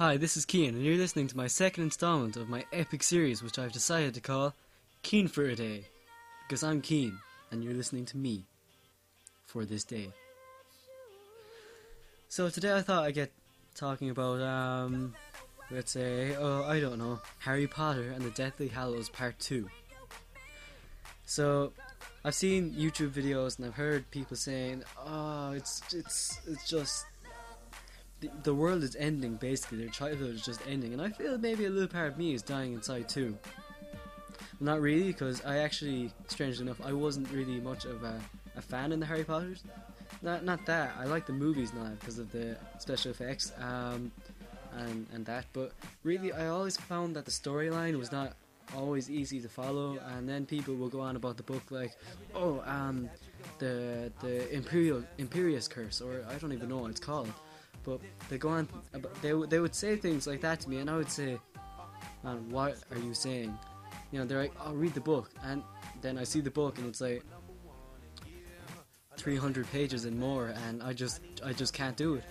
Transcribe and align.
Hi, 0.00 0.16
this 0.16 0.38
is 0.38 0.46
Keen, 0.46 0.74
and 0.74 0.82
you're 0.82 0.96
listening 0.96 1.26
to 1.26 1.36
my 1.36 1.46
second 1.46 1.84
installment 1.84 2.34
of 2.38 2.48
my 2.48 2.64
epic 2.72 3.02
series, 3.02 3.42
which 3.42 3.58
I've 3.58 3.70
decided 3.70 4.14
to 4.14 4.22
call 4.22 4.54
Keen 5.02 5.28
for 5.28 5.44
a 5.44 5.54
Day. 5.54 5.84
Because 6.48 6.62
I'm 6.62 6.80
Keen, 6.80 7.18
and 7.50 7.62
you're 7.62 7.74
listening 7.74 8.06
to 8.06 8.16
me 8.16 8.46
for 9.44 9.66
this 9.66 9.84
day. 9.84 10.08
So 12.30 12.48
today 12.48 12.74
I 12.74 12.80
thought 12.80 13.04
I'd 13.04 13.12
get 13.12 13.30
talking 13.74 14.08
about, 14.08 14.40
um, 14.40 15.14
let's 15.70 15.92
say, 15.92 16.34
oh, 16.34 16.64
I 16.64 16.80
don't 16.80 16.98
know, 16.98 17.20
Harry 17.40 17.66
Potter 17.66 18.10
and 18.10 18.24
the 18.24 18.30
Deathly 18.30 18.68
Hallows 18.68 19.10
Part 19.10 19.38
2. 19.38 19.68
So, 21.26 21.74
I've 22.24 22.34
seen 22.34 22.72
YouTube 22.72 23.10
videos 23.10 23.58
and 23.58 23.66
I've 23.66 23.74
heard 23.74 24.10
people 24.10 24.38
saying, 24.38 24.82
oh, 25.06 25.52
it's, 25.52 25.82
it's, 25.92 26.40
it's 26.48 26.66
just 26.66 27.04
the, 28.42 28.54
world 28.54 28.82
is 28.82 28.96
ending 28.96 29.34
basically. 29.36 29.78
Their 29.78 29.88
childhood 29.88 30.34
is 30.34 30.44
just 30.44 30.60
ending. 30.68 30.92
And 30.92 31.02
i 31.02 31.08
feel 31.10 31.38
maybe 31.38 31.64
a 31.66 31.70
little 31.70 31.88
part 31.88 32.08
of 32.08 32.18
me 32.18 32.34
is 32.34 32.42
dying 32.42 32.72
inside 32.72 33.08
too. 33.08 33.36
Not 34.60 34.80
really 34.80 35.06
because 35.06 35.42
i 35.44 35.58
actually 35.58 36.12
strangely 36.28 36.66
enough 36.66 36.80
i 36.84 36.92
wasn't 36.92 37.30
really 37.30 37.60
much 37.60 37.86
of 37.86 38.02
a, 38.04 38.20
a 38.56 38.62
fan 38.62 38.92
in 38.92 39.00
the 39.00 39.06
harry 39.06 39.24
potters. 39.24 39.62
Not, 40.22 40.44
not 40.44 40.66
that. 40.66 40.94
I 40.98 41.04
like 41.06 41.24
the 41.24 41.32
movies 41.32 41.72
now 41.72 41.92
because 41.98 42.18
of 42.18 42.30
the 42.30 42.56
special 42.78 43.10
effects 43.10 43.52
um, 43.58 44.12
and, 44.76 45.06
and 45.14 45.24
that. 45.26 45.46
But 45.52 45.72
really 46.04 46.32
i 46.32 46.48
always 46.48 46.76
found 46.76 47.16
that 47.16 47.24
the 47.24 47.30
storyline 47.30 47.98
was 47.98 48.12
not 48.12 48.34
always 48.76 49.10
easy 49.10 49.40
to 49.40 49.48
follow. 49.48 49.98
And 50.14 50.28
then 50.28 50.44
people 50.46 50.74
will 50.74 50.90
go 50.90 51.00
on 51.00 51.16
about 51.16 51.36
the 51.36 51.42
book 51.42 51.62
like 51.70 51.96
oh 52.34 52.62
um 52.66 53.08
the 53.58 54.12
the 54.20 54.52
imperial 54.52 55.02
Imperius 55.18 55.68
curse 55.68 56.00
or 56.00 56.24
i 56.28 56.34
don't 56.34 56.52
even 56.52 56.68
know 56.68 56.78
what 56.78 56.90
it's 56.90 57.00
called 57.00 57.32
but 57.84 58.00
they 58.28 58.38
go 58.38 58.50
on, 58.50 58.68
they 59.22 59.32
they 59.48 59.60
would 59.60 59.74
say 59.74 59.96
things 59.96 60.26
like 60.26 60.40
that 60.42 60.60
to 60.60 60.70
me, 60.70 60.78
and 60.78 60.90
I 60.90 60.96
would 60.96 61.10
say, 61.10 61.38
"Man, 62.22 62.48
what 62.50 62.76
are 62.90 62.98
you 62.98 63.14
saying?" 63.14 63.56
You 64.12 64.18
know, 64.18 64.24
they're 64.26 64.42
like, 64.42 64.52
"I'll 64.60 64.74
read 64.74 64.94
the 64.94 65.00
book," 65.00 65.30
and 65.44 65.62
then 66.02 66.18
I 66.18 66.24
see 66.24 66.40
the 66.40 66.50
book, 66.50 66.78
and 66.78 66.86
it's 66.86 67.00
like 67.00 67.24
300 69.16 69.70
pages 69.70 70.04
and 70.04 70.18
more, 70.18 70.48
and 70.66 70.82
I 70.82 70.92
just 70.92 71.20
I 71.44 71.52
just 71.52 71.72
can't 71.74 71.96
do 71.96 72.14
it. 72.14 72.24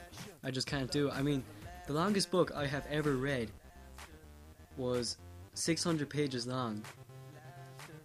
I 0.43 0.51
just 0.51 0.67
can't 0.67 0.91
do 0.91 1.07
it. 1.07 1.13
I 1.13 1.21
mean, 1.21 1.43
the 1.87 1.93
longest 1.93 2.31
book 2.31 2.51
I 2.55 2.65
have 2.65 2.85
ever 2.89 3.15
read 3.15 3.51
was 4.77 5.17
600 5.53 6.09
pages 6.09 6.47
long, 6.47 6.83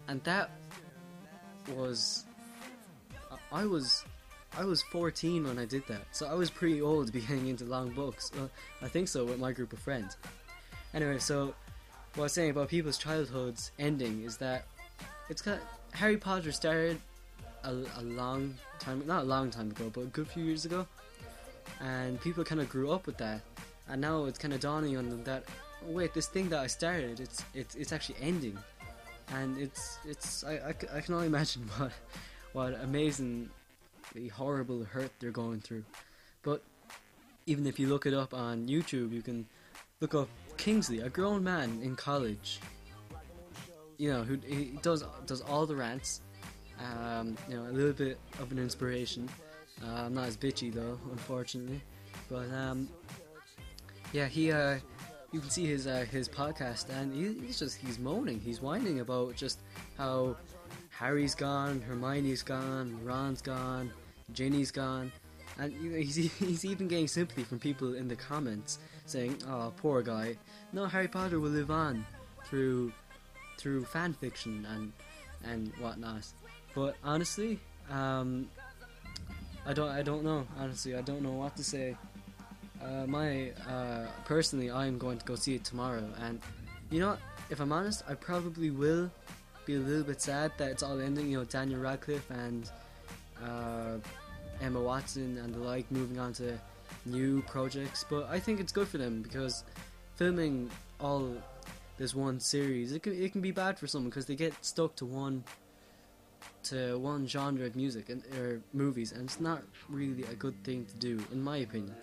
and 0.07 0.23
that 0.23 0.51
was 1.75 2.25
I 3.51 3.65
was 3.65 4.05
I 4.57 4.63
was 4.63 4.81
14 4.83 5.43
when 5.45 5.59
I 5.59 5.65
did 5.65 5.85
that, 5.87 6.03
so 6.11 6.27
I 6.27 6.33
was 6.33 6.49
pretty 6.49 6.81
old 6.81 7.07
to 7.07 7.13
be 7.13 7.19
getting 7.27 7.47
into 7.47 7.65
long 7.65 7.89
books. 7.89 8.31
Well, 8.35 8.49
I 8.81 8.87
think 8.87 9.07
so 9.07 9.25
with 9.25 9.39
my 9.39 9.51
group 9.51 9.73
of 9.73 9.79
friends. 9.79 10.17
Anyway, 10.93 11.19
so 11.19 11.53
what 12.15 12.19
I 12.19 12.21
was 12.21 12.33
saying 12.33 12.51
about 12.51 12.69
people's 12.69 12.97
childhoods 12.97 13.71
ending 13.77 14.23
is 14.23 14.37
that 14.37 14.65
it's 15.29 15.41
kind 15.41 15.59
of, 15.59 15.97
Harry 15.97 16.17
Potter 16.17 16.51
started 16.51 16.99
a, 17.63 17.73
a 17.97 18.03
long 18.03 18.55
time, 18.79 19.03
not 19.05 19.23
a 19.23 19.25
long 19.25 19.51
time 19.51 19.71
ago, 19.71 19.91
but 19.93 20.01
a 20.01 20.05
good 20.05 20.27
few 20.27 20.43
years 20.43 20.63
ago, 20.65 20.87
and 21.81 22.21
people 22.21 22.43
kind 22.43 22.61
of 22.61 22.69
grew 22.69 22.91
up 22.91 23.07
with 23.07 23.17
that, 23.17 23.41
and 23.89 23.99
now 23.99 24.25
it's 24.25 24.39
kind 24.39 24.53
of 24.53 24.61
dawning 24.61 24.95
on 24.95 25.09
them 25.09 25.23
that 25.25 25.43
oh, 25.85 25.91
wait, 25.91 26.13
this 26.13 26.27
thing 26.27 26.47
that 26.49 26.59
I 26.59 26.67
started, 26.67 27.19
it's 27.19 27.43
it's 27.53 27.75
it's 27.75 27.91
actually 27.91 28.17
ending, 28.21 28.57
and 29.33 29.57
it's 29.57 29.97
it's 30.05 30.43
I, 30.45 30.53
I, 30.53 30.97
I 30.97 31.01
can 31.01 31.13
only 31.13 31.27
imagine 31.33 31.63
what 31.77 31.91
what 32.53 32.79
amazing 32.81 33.49
the 34.15 34.29
horrible 34.29 34.83
hurt 34.83 35.11
they're 35.19 35.31
going 35.31 35.59
through. 35.59 35.83
But 36.41 36.63
even 37.45 37.67
if 37.67 37.79
you 37.79 37.87
look 37.87 38.05
it 38.05 38.13
up 38.13 38.33
on 38.33 38.67
YouTube, 38.67 39.11
you 39.11 39.21
can 39.21 39.45
look 40.01 40.15
up 40.15 40.29
Kingsley, 40.57 40.99
a 41.01 41.09
grown 41.09 41.43
man 41.43 41.79
in 41.83 41.95
college. 41.95 42.59
You 43.97 44.11
know, 44.11 44.23
who 44.23 44.37
he 44.45 44.77
does 44.81 45.03
does 45.25 45.41
all 45.41 45.65
the 45.65 45.75
rants. 45.75 46.21
Um, 46.79 47.37
you 47.47 47.55
know, 47.55 47.63
a 47.63 47.71
little 47.71 47.93
bit 47.93 48.19
of 48.39 48.51
an 48.51 48.59
inspiration. 48.59 49.29
Uh, 49.83 50.09
not 50.09 50.27
as 50.27 50.37
bitchy 50.37 50.73
though, 50.73 50.99
unfortunately. 51.11 51.81
But 52.29 52.51
um, 52.51 52.89
yeah, 54.11 54.27
he 54.27 54.51
uh, 54.51 54.77
you 55.31 55.39
can 55.39 55.49
see 55.49 55.65
his 55.65 55.87
uh, 55.87 56.05
his 56.11 56.27
podcast, 56.27 56.89
and 56.89 57.13
he, 57.13 57.45
he's 57.45 57.59
just 57.59 57.77
he's 57.77 57.99
moaning, 57.99 58.39
he's 58.39 58.61
whining 58.61 58.99
about 58.99 59.35
just 59.35 59.59
how 59.97 60.35
Harry's 60.89 61.35
gone, 61.35 61.81
Hermione's 61.81 62.43
gone, 62.43 62.97
Ron's 63.03 63.41
gone, 63.41 63.91
Ginny's 64.31 64.71
gone, 64.71 65.11
and 65.57 65.73
he's 65.73 66.15
he's 66.39 66.65
even 66.65 66.87
getting 66.87 67.07
sympathy 67.07 67.43
from 67.43 67.59
people 67.59 67.95
in 67.95 68.07
the 68.07 68.15
comments 68.15 68.79
saying, 69.05 69.41
"Oh, 69.47 69.73
poor 69.77 70.01
guy." 70.01 70.37
No, 70.73 70.85
Harry 70.85 71.07
Potter 71.07 71.39
will 71.39 71.51
live 71.51 71.71
on 71.71 72.05
through 72.45 72.91
through 73.57 73.85
fan 73.85 74.13
fiction 74.13 74.65
and 74.71 74.91
and 75.43 75.71
whatnot. 75.79 76.25
But 76.73 76.95
honestly, 77.03 77.59
um, 77.89 78.49
I 79.65 79.73
don't 79.73 79.89
I 79.89 80.01
don't 80.01 80.23
know. 80.23 80.45
Honestly, 80.59 80.95
I 80.95 81.01
don't 81.01 81.21
know 81.21 81.31
what 81.31 81.55
to 81.57 81.63
say. 81.63 81.95
Uh, 82.83 83.07
my 83.07 83.51
uh, 83.69 84.05
personally, 84.25 84.69
I'm 84.69 84.97
going 84.97 85.17
to 85.17 85.25
go 85.25 85.35
see 85.35 85.55
it 85.55 85.63
tomorrow, 85.63 86.07
and 86.21 86.41
you 86.89 86.99
know, 86.99 87.17
if 87.49 87.59
I'm 87.59 87.71
honest, 87.71 88.03
I 88.07 88.15
probably 88.15 88.69
will 88.69 89.09
be 89.65 89.75
a 89.75 89.79
little 89.79 90.03
bit 90.03 90.21
sad 90.21 90.51
that 90.57 90.71
it's 90.71 90.83
all 90.83 90.99
ending. 90.99 91.29
You 91.29 91.39
know, 91.39 91.45
Daniel 91.45 91.79
Radcliffe 91.79 92.29
and 92.29 92.69
uh, 93.43 93.97
Emma 94.61 94.79
Watson 94.79 95.37
and 95.37 95.53
the 95.53 95.59
like 95.59 95.89
moving 95.91 96.19
on 96.19 96.33
to 96.33 96.57
new 97.05 97.41
projects. 97.43 98.05
But 98.09 98.27
I 98.29 98.39
think 98.39 98.59
it's 98.59 98.71
good 98.71 98.87
for 98.87 98.97
them 98.97 99.21
because 99.21 99.63
filming 100.15 100.69
all 100.99 101.35
this 101.97 102.13
one 102.13 102.39
series, 102.39 102.91
it 102.91 103.03
can 103.03 103.13
it 103.13 103.31
can 103.31 103.41
be 103.41 103.51
bad 103.51 103.79
for 103.79 103.87
someone 103.87 104.09
because 104.09 104.25
they 104.25 104.35
get 104.35 104.53
stuck 104.63 104.95
to 104.97 105.05
one 105.05 105.43
to 106.63 106.97
one 106.97 107.27
genre 107.27 107.65
of 107.65 107.75
music 107.75 108.09
and 108.09 108.23
or 108.37 108.61
movies, 108.73 109.11
and 109.11 109.23
it's 109.23 109.39
not 109.39 109.63
really 109.89 110.23
a 110.23 110.35
good 110.35 110.61
thing 110.63 110.85
to 110.85 110.95
do, 110.95 111.23
in 111.31 111.41
my 111.41 111.57
opinion. 111.57 111.95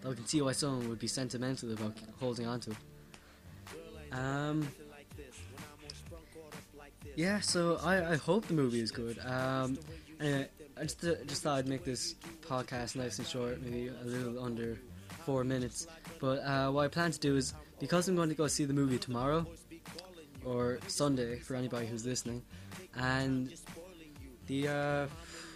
Though 0.00 0.10
I 0.10 0.14
can 0.14 0.26
see 0.26 0.40
why 0.42 0.52
someone 0.52 0.88
would 0.88 0.98
be 0.98 1.06
sentimental 1.06 1.72
about 1.72 1.94
holding 2.18 2.46
on 2.46 2.60
to 2.60 2.70
it. 2.70 2.76
Um, 4.12 4.68
yeah, 7.16 7.40
so 7.40 7.78
I, 7.82 8.12
I 8.12 8.16
hope 8.16 8.46
the 8.46 8.54
movie 8.54 8.80
is 8.80 8.90
good. 8.90 9.18
Um, 9.24 9.78
anyway, 10.20 10.48
I 10.76 10.82
just, 10.82 11.04
uh, 11.04 11.14
just 11.26 11.42
thought 11.42 11.58
I'd 11.58 11.68
make 11.68 11.84
this 11.84 12.14
podcast 12.42 12.96
nice 12.96 13.18
and 13.18 13.26
short, 13.26 13.60
maybe 13.62 13.88
a 13.88 14.04
little 14.06 14.42
under 14.42 14.78
four 15.24 15.44
minutes. 15.44 15.86
But 16.20 16.38
uh, 16.40 16.70
what 16.70 16.84
I 16.84 16.88
plan 16.88 17.12
to 17.12 17.18
do 17.18 17.36
is, 17.36 17.54
because 17.78 18.08
I'm 18.08 18.16
going 18.16 18.28
to 18.28 18.34
go 18.34 18.46
see 18.46 18.64
the 18.64 18.74
movie 18.74 18.98
tomorrow, 18.98 19.46
or 20.44 20.78
Sunday 20.86 21.38
for 21.38 21.54
anybody 21.54 21.86
who's 21.86 22.04
listening, 22.04 22.42
and 22.96 23.54
the 24.46 24.68
uh, 24.68 25.06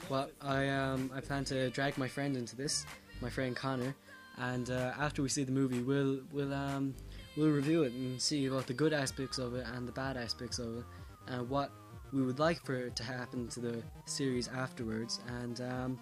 well, 0.09 0.29
I 0.41 0.69
um, 0.69 1.11
I 1.15 1.21
plan 1.21 1.45
to 1.47 1.71
drag 1.71 1.99
my 1.99 2.09
friend 2.09 2.37
into 2.37 2.57
this, 2.57 2.87
my 3.21 3.31
friend 3.31 3.57
Connor, 3.57 3.95
and 4.39 4.71
uh, 4.71 4.93
after 4.99 5.23
we 5.23 5.29
see 5.29 5.45
the 5.45 5.53
movie, 5.53 5.81
we'll 5.81 6.21
we'll 6.33 6.55
um, 6.55 6.95
we'll 7.37 7.51
review 7.51 7.83
it 7.83 7.93
and 7.93 8.21
see 8.21 8.47
about 8.47 8.67
the 8.67 8.75
good 8.75 8.93
aspects 8.93 9.39
of 9.39 9.55
it 9.55 9.67
and 9.75 9.87
the 9.89 9.93
bad 9.93 10.17
aspects 10.17 10.59
of 10.59 10.79
it, 10.79 10.85
and 11.29 11.49
what 11.49 11.71
we 12.13 12.23
would 12.23 12.39
like 12.39 12.65
for 12.65 12.75
it 12.75 12.97
to 12.97 13.03
happen 13.03 13.49
to 13.49 13.61
the 13.61 13.83
series 14.05 14.49
afterwards. 14.49 15.21
And 15.41 15.61
um, 15.61 15.99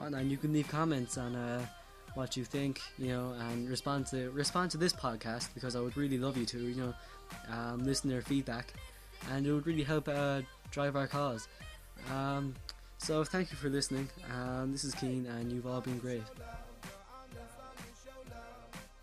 and 0.00 0.30
you 0.30 0.36
can 0.36 0.52
leave 0.52 0.68
comments 0.68 1.16
on 1.18 1.34
uh, 1.34 1.64
what 2.14 2.36
you 2.36 2.44
think, 2.44 2.80
you 2.98 3.08
know, 3.08 3.34
and 3.48 3.68
respond 3.68 4.06
to 4.08 4.30
respond 4.30 4.70
to 4.72 4.78
this 4.78 4.92
podcast 4.92 5.52
because 5.54 5.76
I 5.76 5.80
would 5.80 5.96
really 5.96 6.18
love 6.18 6.36
you 6.36 6.46
to, 6.46 6.58
you 6.58 6.74
know, 6.74 6.94
um, 7.50 7.84
listen 7.84 8.10
to 8.10 8.14
their 8.14 8.22
feedback, 8.22 8.74
and 9.30 9.46
it 9.46 9.52
would 9.52 9.66
really 9.66 9.82
help 9.84 10.08
uh, 10.08 10.42
drive 10.70 10.96
our 10.96 11.06
cause. 11.06 11.48
Um, 12.12 12.54
so 12.98 13.24
thank 13.24 13.50
you 13.50 13.56
for 13.56 13.68
listening. 13.68 14.08
Um, 14.32 14.72
this 14.72 14.84
is 14.84 14.94
Keen, 14.94 15.26
and 15.26 15.52
you've 15.52 15.66
all 15.66 15.80
been 15.80 15.98
great. 15.98 16.22